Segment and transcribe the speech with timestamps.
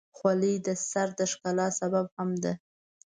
[0.17, 2.53] خولۍ د سر د ښکلا سبب هم ده.